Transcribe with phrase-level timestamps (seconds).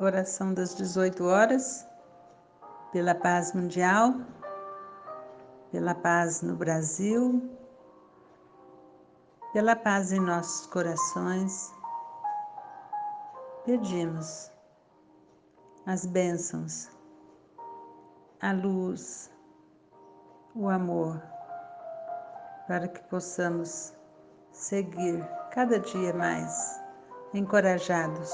[0.00, 1.86] oração das 18 horas,
[2.92, 4.14] pela paz mundial,
[5.72, 7.50] pela paz no Brasil,
[9.52, 11.74] pela paz em nossos corações.
[13.64, 14.50] Pedimos
[15.84, 16.88] as bênçãos,
[18.40, 19.30] a luz,
[20.54, 21.20] o amor,
[22.68, 23.92] para que possamos
[24.52, 26.80] seguir cada dia mais
[27.34, 28.32] encorajados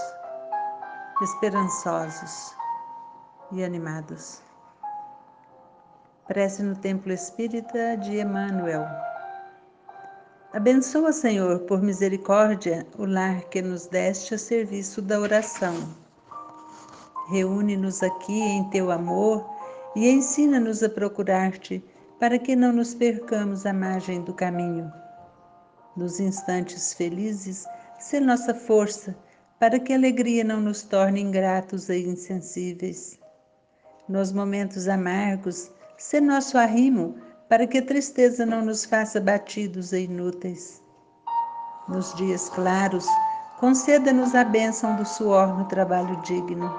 [1.23, 2.55] esperançosos
[3.53, 4.43] e animados.
[6.27, 8.85] Prece no Templo Espírita de Emmanuel.
[10.53, 15.75] Abençoa, Senhor, por misericórdia, o lar que nos deste a serviço da oração.
[17.29, 19.49] Reúne-nos aqui em teu amor
[19.95, 21.85] e ensina-nos a procurar-te
[22.19, 24.93] para que não nos percamos à margem do caminho.
[25.97, 27.67] Nos instantes felizes,
[27.99, 29.17] sê nossa força
[29.59, 33.19] para que a alegria não nos torne ingratos e insensíveis.
[34.09, 37.17] Nos momentos amargos, se nosso arrimo,
[37.49, 40.83] para que a tristeza não nos faça batidos e inúteis.
[41.89, 43.07] Nos dias claros,
[43.59, 46.75] conceda-nos a bênção do suor no trabalho digno.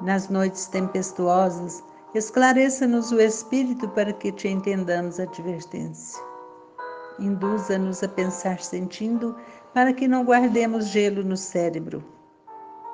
[0.00, 1.82] Nas noites tempestuosas,
[2.14, 6.22] esclareça-nos o espírito para que te entendamos a advertência.
[7.18, 9.36] Induza-nos a pensar sentindo,
[9.74, 12.04] para que não guardemos gelo no cérebro.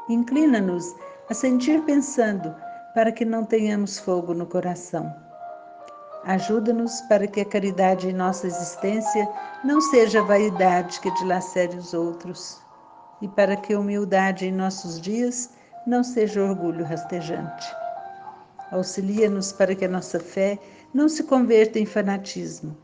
[0.08, 0.94] Inclina-nos
[1.30, 2.55] a sentir pensando,
[2.94, 5.12] para que não tenhamos fogo no coração.
[6.25, 9.28] Ajuda-nos para que a caridade em nossa existência
[9.64, 12.62] não seja vaidade que dilacere os outros,
[13.20, 15.50] e para que a humildade em nossos dias
[15.86, 17.67] não seja orgulho rastejante.
[18.70, 20.58] Auxilia-nos para que a nossa fé
[20.92, 22.77] não se converta em fanatismo,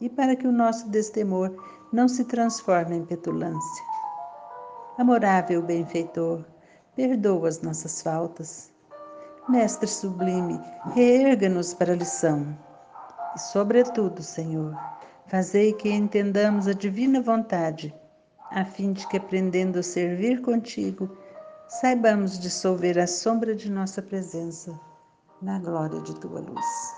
[0.00, 1.52] e para que o nosso destemor
[1.92, 3.84] não se transforme em petulância.
[4.98, 6.44] Amorável benfeitor,
[6.94, 8.72] perdoa as nossas faltas.
[9.48, 10.60] Mestre sublime,
[10.94, 12.56] reerga-nos para a lição.
[13.34, 14.76] E, sobretudo, Senhor,
[15.26, 17.94] fazei que entendamos a divina vontade,
[18.50, 21.16] a fim de que, aprendendo a servir contigo,
[21.68, 24.78] saibamos dissolver a sombra de nossa presença
[25.40, 26.97] na glória de tua luz.